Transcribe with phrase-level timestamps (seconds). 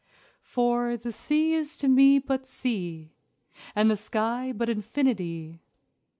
[0.41, 3.13] For, the sea is to me but sea,
[3.75, 5.59] And the sky but infinity.